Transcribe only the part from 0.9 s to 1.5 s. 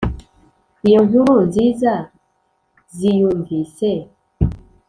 nkuru